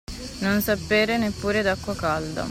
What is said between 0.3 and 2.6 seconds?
Non sapere neppure d'acqua calda.